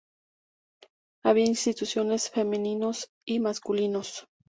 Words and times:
Había 1.23 1.45
institutos 1.45 2.31
femeninos 2.31 3.11
y 3.23 3.39
masculinos. 3.39 4.25